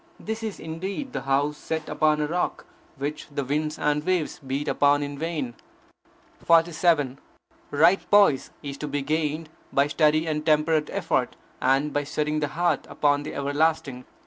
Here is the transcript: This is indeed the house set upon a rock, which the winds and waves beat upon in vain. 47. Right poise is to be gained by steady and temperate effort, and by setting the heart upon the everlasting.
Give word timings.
This 0.19 0.41
is 0.41 0.59
indeed 0.59 1.13
the 1.13 1.21
house 1.21 1.57
set 1.57 1.87
upon 1.87 2.21
a 2.21 2.25
rock, 2.27 2.65
which 2.97 3.27
the 3.29 3.43
winds 3.45 3.77
and 3.77 4.03
waves 4.03 4.39
beat 4.39 4.67
upon 4.67 5.03
in 5.03 5.15
vain. 5.15 5.53
47. 6.43 7.19
Right 7.69 7.99
poise 8.09 8.49
is 8.63 8.79
to 8.79 8.87
be 8.87 9.03
gained 9.03 9.49
by 9.71 9.85
steady 9.85 10.25
and 10.25 10.43
temperate 10.43 10.89
effort, 10.91 11.35
and 11.61 11.93
by 11.93 12.03
setting 12.03 12.39
the 12.39 12.47
heart 12.47 12.87
upon 12.89 13.21
the 13.21 13.35
everlasting. 13.35 14.05